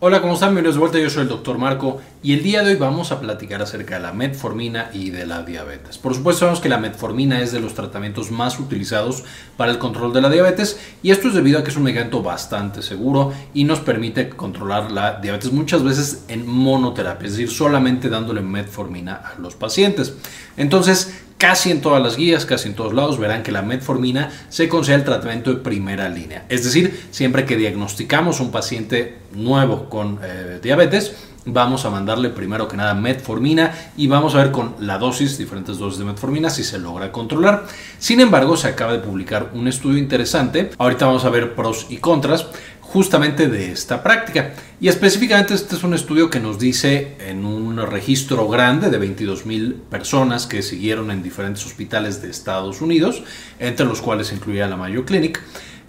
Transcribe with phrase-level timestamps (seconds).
[0.00, 0.50] Hola, ¿cómo están?
[0.50, 3.18] Bienvenidos de vuelta, yo soy el doctor Marco y el día de hoy vamos a
[3.18, 5.98] platicar acerca de la metformina y de la diabetes.
[5.98, 9.24] Por supuesto sabemos que la metformina es de los tratamientos más utilizados
[9.56, 12.22] para el control de la diabetes y esto es debido a que es un medicamento
[12.22, 18.08] bastante seguro y nos permite controlar la diabetes muchas veces en monoterapia, es decir, solamente
[18.08, 20.14] dándole metformina a los pacientes.
[20.56, 24.68] Entonces, casi en todas las guías, casi en todos lados, verán que la metformina se
[24.68, 26.44] considera el tratamiento de primera línea.
[26.48, 31.14] Es decir, siempre que diagnosticamos un paciente nuevo con eh, diabetes,
[31.52, 35.78] vamos a mandarle primero que nada metformina y vamos a ver con la dosis, diferentes
[35.78, 37.66] dosis de metformina, si se logra controlar.
[37.98, 40.70] Sin embargo, se acaba de publicar un estudio interesante.
[40.78, 42.46] Ahorita vamos a ver pros y contras
[42.88, 44.54] justamente de esta práctica.
[44.80, 49.44] Y específicamente este es un estudio que nos dice en un registro grande de 22
[49.44, 53.22] mil personas que siguieron en diferentes hospitales de Estados Unidos,
[53.58, 55.42] entre los cuales incluía la Mayo Clinic,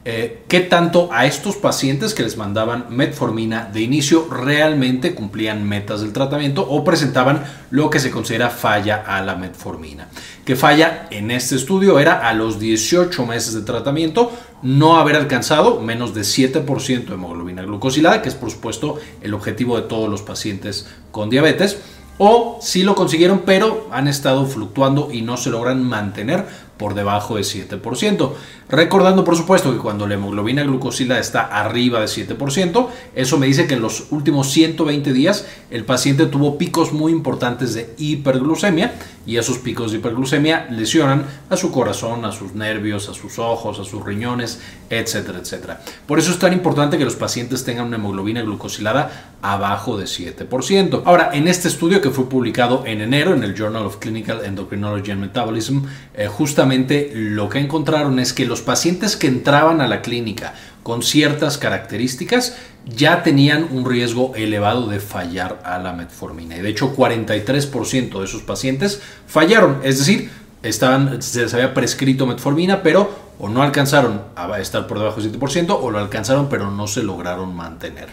[0.05, 5.99] eh, qué tanto a estos pacientes que les mandaban metformina de inicio realmente cumplían metas
[5.99, 10.07] del tratamiento o presentaban lo que se considera falla a la metformina.
[10.45, 15.81] Que falla en este estudio era a los 18 meses de tratamiento no haber alcanzado
[15.81, 20.21] menos de 7% de hemoglobina glucosilada, que es por supuesto el objetivo de todos los
[20.21, 21.77] pacientes con diabetes
[22.19, 26.45] o si lo consiguieron pero han estado fluctuando y no se logran mantener
[26.79, 28.31] por debajo de 7%.
[28.69, 33.67] Recordando, por supuesto, que cuando la hemoglobina glucosilada está arriba de 7%, eso me dice
[33.67, 38.93] que en los últimos 120 días el paciente tuvo picos muy importantes de hiperglucemia
[39.25, 43.79] y esos picos de hiperglucemia lesionan a su corazón, a sus nervios, a sus ojos,
[43.79, 45.81] a sus riñones, etcétera, etcétera.
[46.07, 51.03] Por eso es tan importante que los pacientes tengan una hemoglobina glucosilada abajo de 7%.
[51.05, 55.11] Ahora, en este estudio que fue publicado en enero en el Journal of Clinical Endocrinology
[55.11, 55.81] and Metabolism,
[56.13, 56.68] eh, justamente
[57.13, 60.53] lo que encontraron es que los pacientes que entraban a la clínica
[60.83, 66.57] con ciertas características ya tenían un riesgo elevado de fallar a la metformina.
[66.57, 70.31] Y de hecho 43% de esos pacientes fallaron, es decir,
[70.63, 75.77] se les había prescrito metformina, pero o no alcanzaron a estar por debajo del 7%
[75.81, 78.07] o lo alcanzaron pero no se lograron mantener.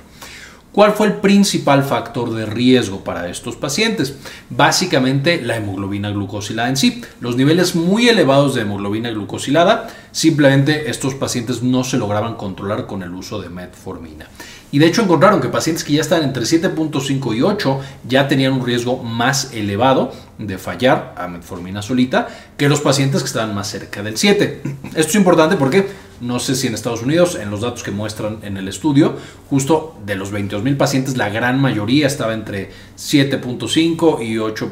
[0.76, 4.14] ¿Cuál fue el principal factor de riesgo para estos pacientes?
[4.50, 7.00] Básicamente la hemoglobina glucosilada en sí.
[7.19, 13.03] Los niveles muy elevados de hemoglobina glucosilada, simplemente estos pacientes no se lograban controlar con
[13.03, 14.28] el uso de metformina.
[14.70, 18.53] Y de hecho encontraron que pacientes que ya están entre 7.5 y 8 ya tenían
[18.53, 22.28] un riesgo más elevado de fallar a metformina solita
[22.59, 24.60] que los pacientes que estaban más cerca del 7.
[24.94, 25.88] Esto es importante porque
[26.21, 29.16] no sé si en Estados Unidos, en los datos que muestran en el estudio,
[29.49, 34.71] justo de los 22 mil pacientes, la gran mayoría estaba entre 7.5 y 8.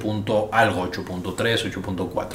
[0.53, 2.29] algo, 8.3, 8.4.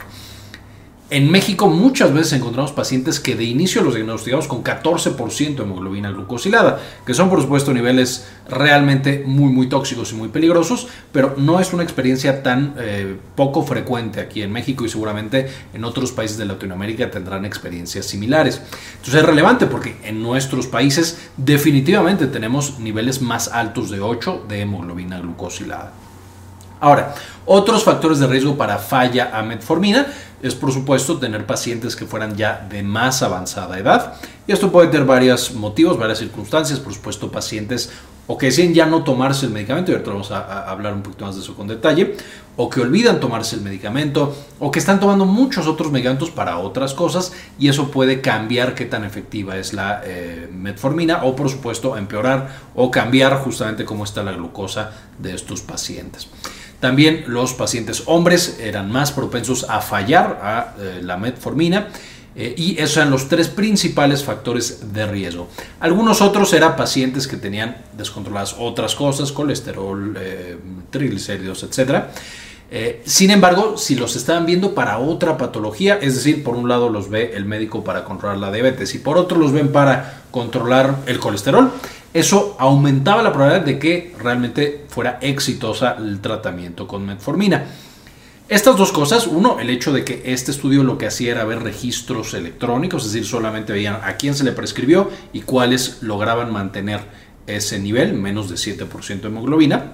[1.11, 6.11] En México muchas veces encontramos pacientes que de inicio los diagnosticamos con 14% de hemoglobina
[6.11, 11.59] glucosilada, que son por supuesto niveles realmente muy muy tóxicos y muy peligrosos, pero no
[11.59, 16.37] es una experiencia tan eh, poco frecuente aquí en México y seguramente en otros países
[16.37, 18.61] de Latinoamérica tendrán experiencias similares.
[18.97, 24.61] Entonces es relevante porque en nuestros países definitivamente tenemos niveles más altos de 8 de
[24.61, 25.91] hemoglobina glucosilada.
[26.79, 27.13] Ahora,
[27.45, 30.07] otros factores de riesgo para falla a metformina
[30.41, 34.13] es por supuesto tener pacientes que fueran ya de más avanzada edad.
[34.47, 37.91] Y esto puede tener varios motivos, varias circunstancias, por supuesto pacientes
[38.31, 41.25] o que deciden ya no tomarse el medicamento, y ahorita vamos a, hablar un poquito
[41.25, 42.15] más de eso con detalle,
[42.57, 46.93] o que olvidan tomarse el medicamento, o que están tomando muchos otros medicamentos para otras
[46.93, 51.97] cosas, y eso puede cambiar qué tan efectiva es la eh, metformina, o por supuesto
[51.97, 56.27] empeorar o cambiar justamente cómo está la glucosa de estos pacientes.
[56.79, 61.89] También los pacientes hombres eran más propensos a fallar a eh, la metformina.
[62.35, 65.49] Eh, y esos eran los tres principales factores de riesgo.
[65.79, 70.57] Algunos otros eran pacientes que tenían descontroladas otras cosas, colesterol, eh,
[70.89, 72.03] triglicéridos, etc.
[73.03, 77.09] sin embargo, si los estaban viendo para otra patología, es decir, por un lado los
[77.09, 81.19] ve el médico para controlar la diabetes y por otro los ven para controlar el
[81.19, 81.71] colesterol,
[82.13, 87.65] eso aumentaba la probabilidad de que realmente fuera exitosa el tratamiento con metformina.
[88.49, 91.61] Estas dos cosas, uno, el hecho de que este estudio lo que hacía era ver
[91.61, 97.01] registros electrónicos, es decir, solamente veían a quién se le prescribió y cuáles lograban mantener
[97.45, 99.93] ese nivel, menos de 7% de hemoglobina.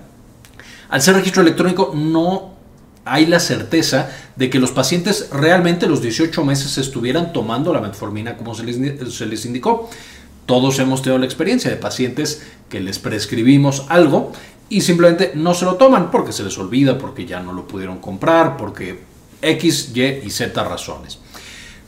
[0.87, 2.55] Al ser registro electrónico no
[3.03, 8.37] hay la certeza de que los pacientes realmente los 18 meses estuvieran tomando la metformina
[8.37, 9.89] como se les, se les indicó.
[10.45, 14.31] Todos hemos tenido la experiencia de pacientes que les prescribimos algo
[14.69, 17.99] y simplemente no se lo toman porque se les olvida, porque ya no lo pudieron
[17.99, 18.99] comprar, porque
[19.41, 21.19] X, Y y Z razones.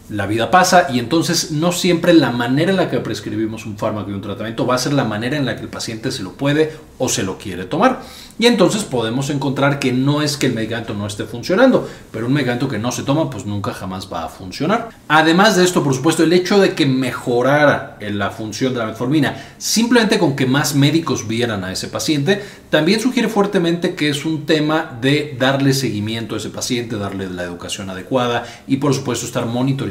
[0.09, 4.09] La vida pasa y entonces no siempre la manera en la que prescribimos un fármaco
[4.09, 6.33] y un tratamiento va a ser la manera en la que el paciente se lo
[6.33, 8.01] puede o se lo quiere tomar.
[8.39, 12.33] Y entonces podemos encontrar que no es que el medicamento no esté funcionando, pero un
[12.33, 14.89] medicamento que no se toma pues nunca jamás va a funcionar.
[15.07, 19.35] Además de esto, por supuesto, el hecho de que mejorara la función de la metformina
[19.57, 24.45] simplemente con que más médicos vieran a ese paciente, también sugiere fuertemente que es un
[24.45, 29.45] tema de darle seguimiento a ese paciente, darle la educación adecuada y por supuesto estar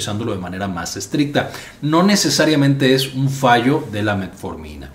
[0.07, 1.51] monitorizándolo de manera más estricta.
[1.83, 4.91] No necesariamente es un fallo de la metformina.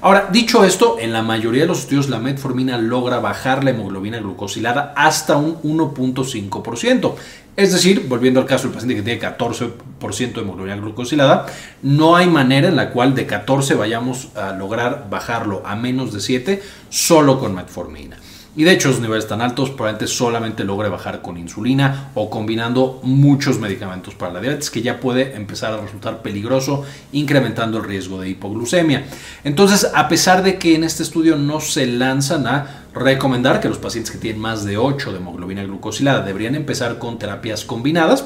[0.00, 4.18] Ahora, dicho esto, en la mayoría de los estudios la metformina logra bajar la hemoglobina
[4.18, 7.14] glucosilada hasta un 1.5%.
[7.56, 11.46] Es decir, volviendo al caso del paciente que tiene 14% de hemoglobina glucosilada,
[11.82, 16.20] no hay manera en la cual de 14 vayamos a lograr bajarlo a menos de
[16.20, 18.18] 7 solo con metformina.
[18.56, 23.00] Y de hecho, los niveles tan altos probablemente solamente logre bajar con insulina o combinando
[23.02, 28.20] muchos medicamentos para la diabetes, que ya puede empezar a resultar peligroso, incrementando el riesgo
[28.20, 29.06] de hipoglucemia.
[29.42, 33.78] Entonces, a pesar de que en este estudio no se lanzan a recomendar que los
[33.78, 38.24] pacientes que tienen más de 8 de hemoglobina glucosilada deberían empezar con terapias combinadas,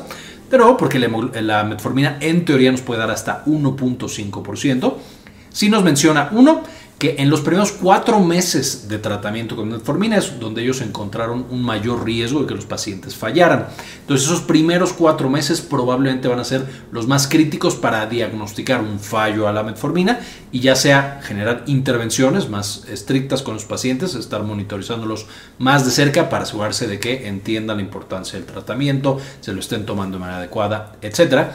[0.51, 4.95] pero porque la metformina en teoría nos puede dar hasta 1.5%,
[5.51, 6.63] si nos menciona uno
[6.99, 11.63] que en los primeros cuatro meses de tratamiento con metformina es donde ellos encontraron un
[11.63, 13.69] mayor riesgo de que los pacientes fallaran.
[14.01, 18.99] Entonces esos primeros cuatro meses probablemente van a ser los más críticos para diagnosticar un
[18.99, 20.19] fallo a la metformina
[20.51, 25.27] y ya sea generar intervenciones más estrictas con los pacientes, estar monitorizándolos
[25.59, 29.87] más de cerca para asegurarse de que entiendan la importancia del tratamiento, se lo estén
[29.87, 31.55] tomando de manera adecuada, etcétera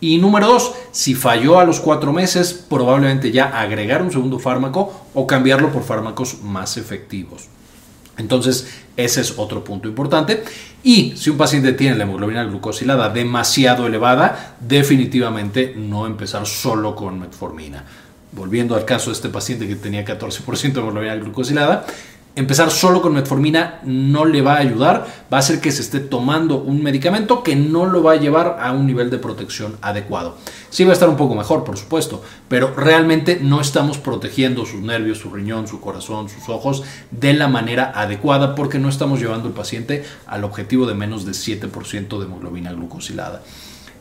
[0.00, 5.06] y número dos, si falló a los cuatro meses, probablemente ya agregar un segundo fármaco
[5.14, 7.48] o cambiarlo por fármacos más efectivos.
[8.16, 10.44] Entonces, ese es otro punto importante.
[10.82, 17.18] Y si un paciente tiene la hemoglobina glucosilada demasiado elevada, definitivamente no empezar solo con
[17.18, 17.84] metformina.
[18.32, 21.86] Volviendo al caso de este paciente que tenía 14% de hemoglobina glucosilada,
[22.38, 26.00] empezar solo con metformina no le va a ayudar, va a hacer que se esté
[26.00, 30.36] tomando un medicamento que no lo va a llevar a un nivel de protección adecuado.
[30.70, 34.80] Sí va a estar un poco mejor, por supuesto, pero realmente no estamos protegiendo sus
[34.80, 39.48] nervios, su riñón, su corazón, sus ojos de la manera adecuada porque no estamos llevando
[39.48, 43.42] al paciente al objetivo de menos de 7% de hemoglobina glucosilada.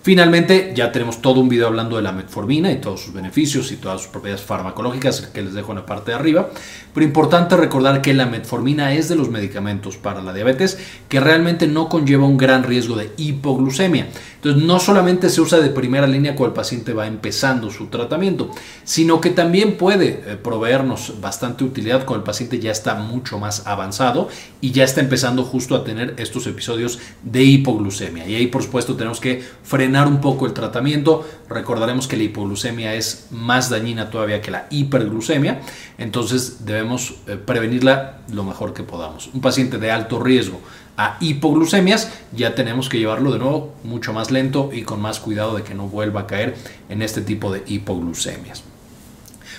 [0.08, 3.76] Finalmente, ya tenemos todo un video hablando de la metformina y todos sus beneficios y
[3.76, 6.50] todas sus propiedades farmacológicas que les dejo en la parte de arriba.
[6.94, 11.68] Pero importante recordar que la metformina es de los medicamentos para la diabetes que realmente
[11.68, 14.08] no conlleva un gran riesgo de hipoglucemia.
[14.56, 18.52] No solamente se usa de primera línea cuando el paciente va empezando su tratamiento,
[18.84, 23.68] sino que también puede eh, proveernos bastante utilidad cuando el paciente ya está mucho más
[23.68, 24.30] avanzado
[24.62, 28.28] y ya está empezando justo a tener estos episodios de hipoglucemia.
[28.28, 31.28] Y ahí, por supuesto, tenemos que frenar un poco el tratamiento.
[31.50, 35.62] Recordaremos que la hipoglucemia es más dañina todavía que la hiperglucemia,
[35.98, 39.30] entonces debemos eh, prevenirla lo mejor que podamos.
[39.34, 40.62] Un paciente de alto riesgo
[40.98, 45.56] a hipoglucemias, ya tenemos que llevarlo de nuevo mucho más lento y con más cuidado
[45.56, 46.56] de que no vuelva a caer
[46.90, 48.64] en este tipo de hipoglucemias.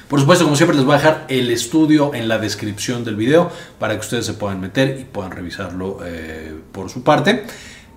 [0.08, 3.50] Por supuesto, como siempre, les voy a dejar el estudio en la descripción del video
[3.78, 7.44] para que ustedes se puedan meter y puedan revisarlo eh, por su parte.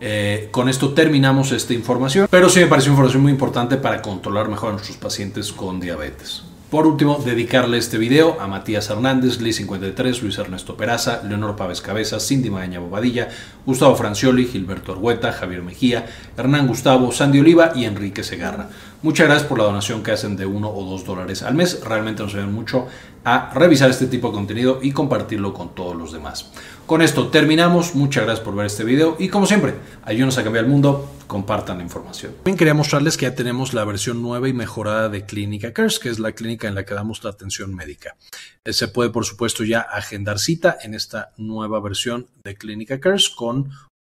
[0.02, 4.50] Eh, con esto terminamos esta información, pero sí me pareció información muy importante para controlar
[4.50, 6.44] mejor a nuestros pacientes con diabetes.
[6.72, 11.82] Por último, dedicarle este video a Matías Hernández, Lee 53, Luis Ernesto Peraza, Leonor Pávez
[11.82, 13.28] Cabeza, Cindy Magaña Bobadilla,
[13.66, 16.06] Gustavo Francioli, Gilberto Argueta, Javier Mejía,
[16.38, 18.70] Hernán Gustavo, Sandy Oliva y Enrique Segarra.
[19.02, 21.84] Muchas gracias por la donación que hacen de uno o dos dólares al mes.
[21.84, 22.88] Realmente nos ayudan mucho
[23.24, 26.52] a revisar este tipo de contenido y compartirlo con todos los demás.
[26.86, 27.96] Con esto terminamos.
[27.96, 31.10] Muchas gracias por ver este video y como siempre, ayúdenos a cambiar el mundo.
[31.28, 32.34] Compartan la información.
[32.36, 36.10] También quería mostrarles que ya tenemos la versión nueva y mejorada de Clínica Cares, que
[36.10, 38.18] es la clínica en la que damos la atención médica.
[38.66, 43.30] Eh, se puede, por supuesto, ya agendar cita en esta nueva versión de Clínica Cares
[43.30, 43.70] con